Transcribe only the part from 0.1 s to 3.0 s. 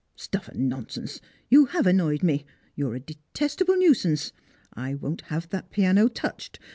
"Stuff and nonsense! You have annoyed me; you're a